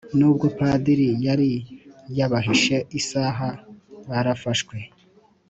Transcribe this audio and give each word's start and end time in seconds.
nubwo 0.17 0.45
padiri 0.57 1.09
yari 1.25 1.49
yabahishe 2.17 2.75
isaha 2.99 3.47
barafashwe 4.09 4.77